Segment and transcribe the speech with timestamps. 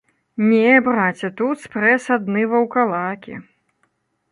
[0.51, 3.39] Не, браце, тут спрэс адны ваўкалакі.